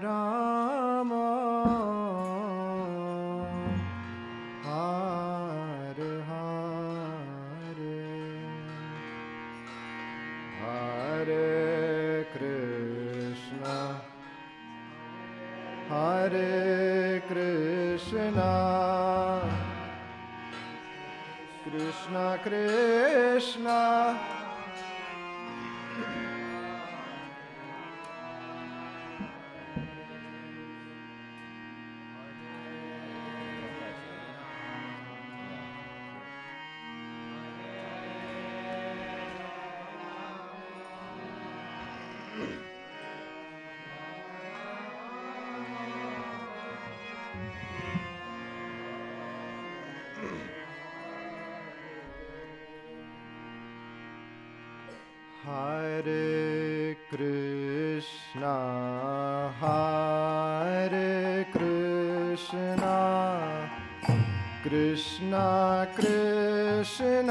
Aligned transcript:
Ramak, 0.00 1.12
hare 4.64 6.14
hare, 6.28 6.70
hare 10.62 12.26
Krishna, 12.32 14.00
hare 15.90 17.22
Krishna, 17.28 18.52
Krishna 21.62 22.38
Krishna. 22.42 24.29
Krishna 64.70 65.34
कृष्णाः 65.96 67.30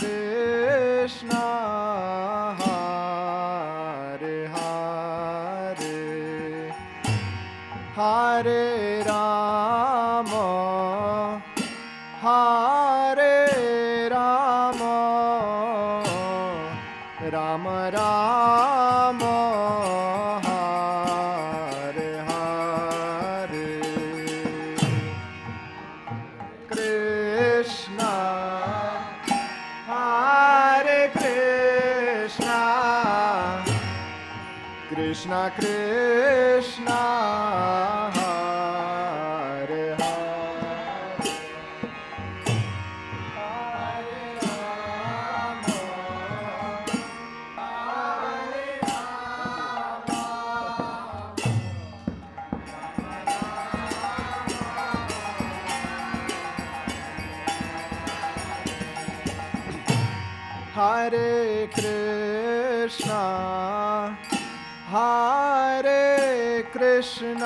Krishna 66.81 67.39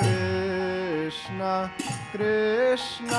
Krishna 0.00 1.68
Krishna. 2.12 3.12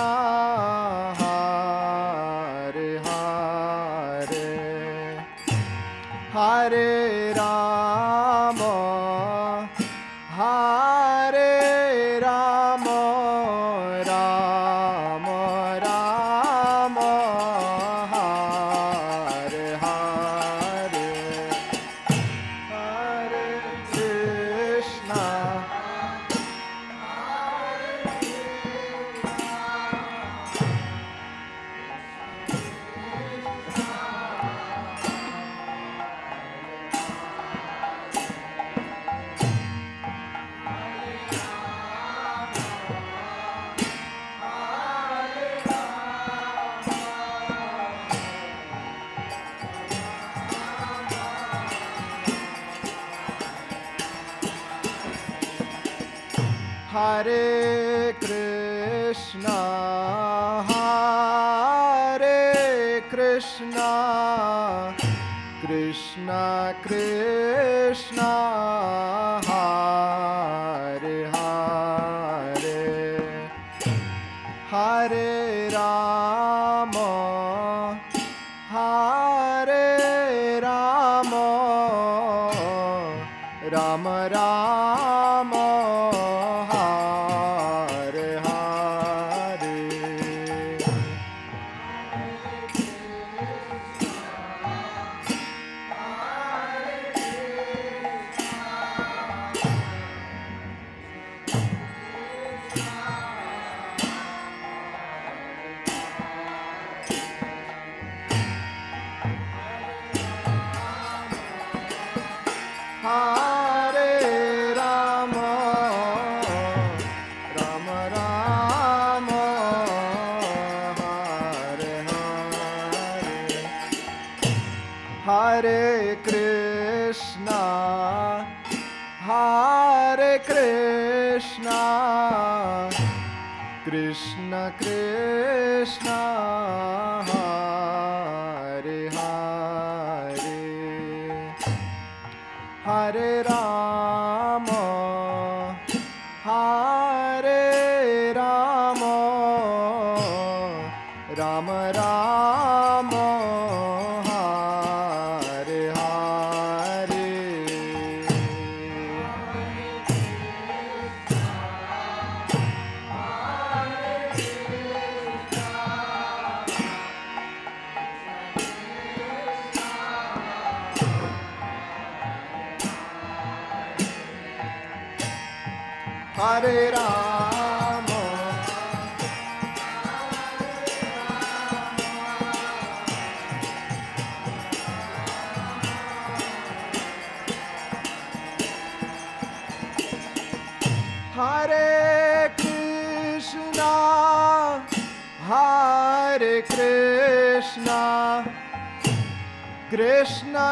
Ram 84.31 85.51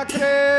Captain! 0.10 0.59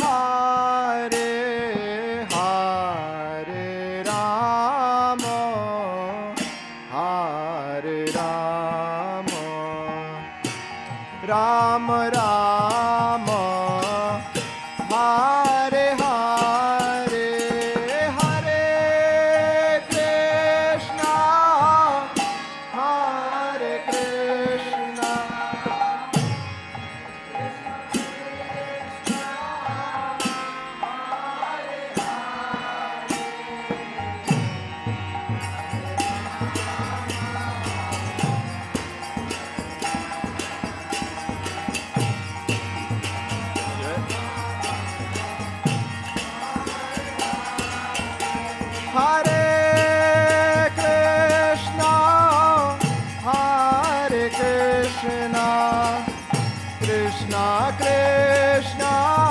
Krishna 54.81 55.41
Krishna 56.81 57.39
Krishna 57.81 59.30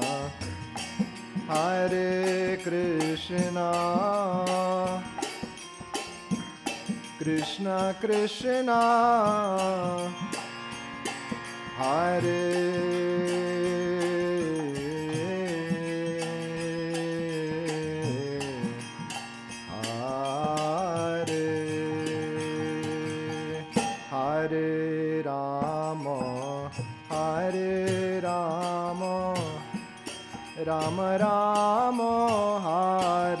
Hare 1.51 2.57
Krishna, 2.63 3.73
Krishna 7.19 7.93
Krishna, 7.99 8.79
Hare 11.75 12.71
Hare 24.09 25.21
Rama, 25.25 26.71
Hare 27.09 27.85
Rama. 27.89 28.00
Ram 30.67 30.99
Ram 31.21 32.01
हार 32.63 33.40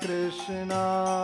Krishna 0.00 1.23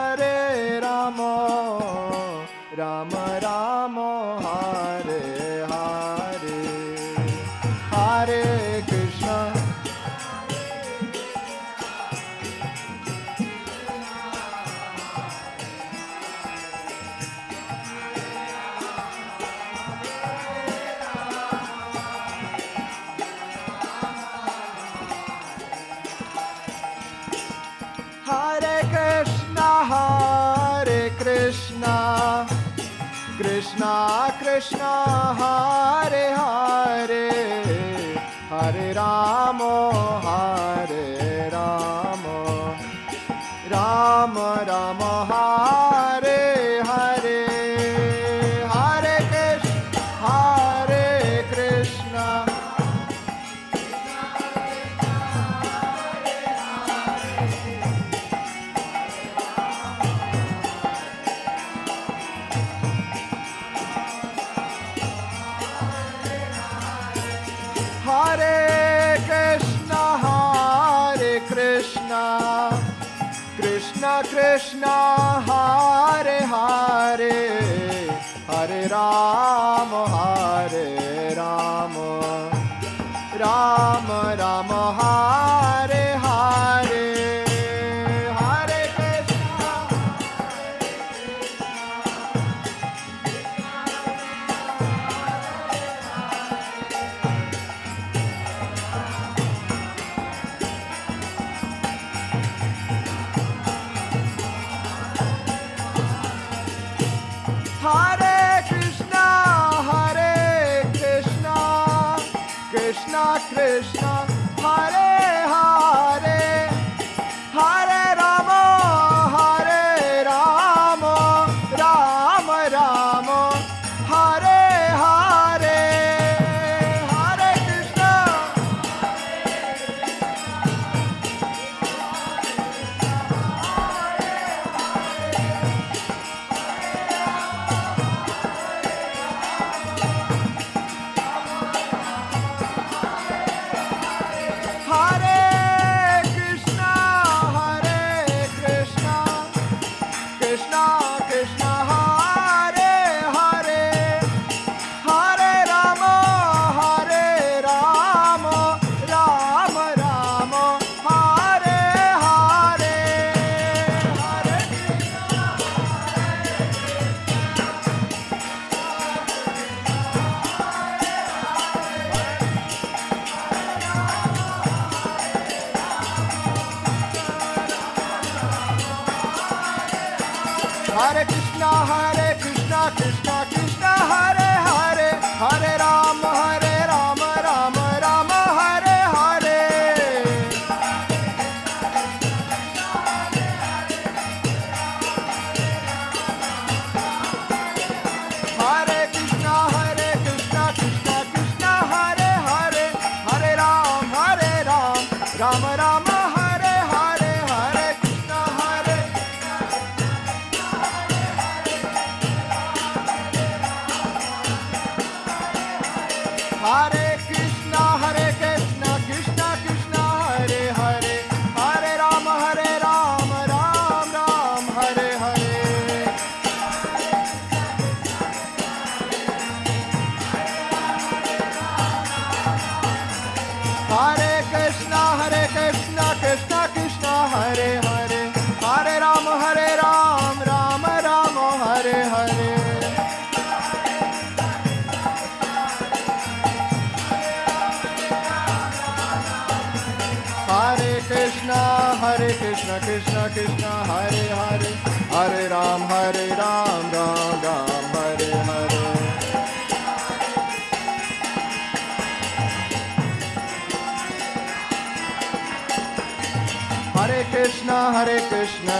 हरे 38.51 38.91
राम 38.93 39.59
हरे 40.23 40.60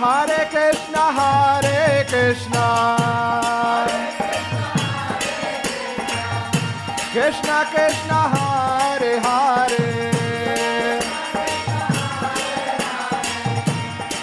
हरे 0.00 0.44
कृष्णा 0.44 1.04
हरे 1.18 2.04
कृष्णा। 2.04 2.66
कृष्णा 7.14 7.62
कृष्णा, 7.62 8.20
हरे 8.34 9.12
हरे। 9.18 9.92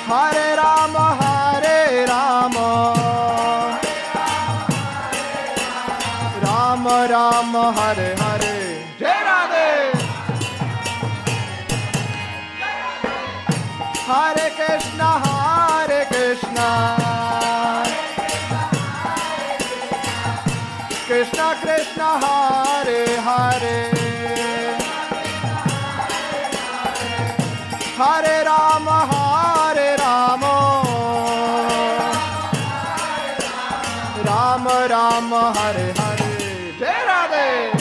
हरे 0.10 0.56
राम 0.56 0.98
हरे 0.98 2.06
राम। 2.06 2.54
राम 6.46 6.88
राम, 6.88 7.58
हरे 7.58 8.16
हरे। 8.22 8.86
जय 9.00 9.22
राधे। 9.24 9.94
हरे 14.10 14.50
कृष्णा 14.50 15.33
कृष्णा 16.54 17.84
कृष्णा 21.08 21.54
कृष्णा, 21.54 22.20
हरे 22.24 23.18
हरे। 23.18 23.94
हरे 28.00 28.44
राम 28.44 28.90
हरे 28.90 29.96
राम। 29.96 30.42
राम 34.28 34.68
राम, 34.68 35.36
हरे 35.36 35.94
हरे। 36.00 36.78
जय 36.80 37.04
राधे। 37.06 37.72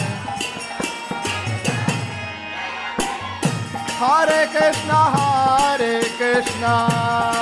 हरे 4.01 4.47
कृष्णा 4.47 5.13
हरे 5.15 6.03
कृष्णा। 6.19 7.42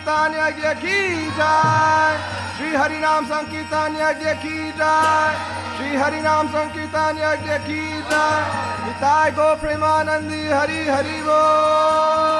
संकीर्तन 0.00 0.34
यज्ञ 0.34 0.68
की 0.80 1.30
जाय 1.36 2.16
श्री 2.56 2.70
हरि 2.76 2.98
नाम 3.00 3.24
संकीर्तन 3.26 3.96
यज्ञ 4.00 4.32
की 4.40 4.72
जाय 4.80 5.34
श्री 5.76 5.96
हरि 5.96 6.20
नाम 6.22 6.48
संकीर्तन 6.56 7.20
यज्ञ 7.20 7.58
की 7.68 7.82
जाय 8.08 9.30
गो 9.36 9.54
प्रेमानंदी 9.60 10.42
हरि 10.48 10.80
हरि 10.88 11.20
बोल। 11.28 12.39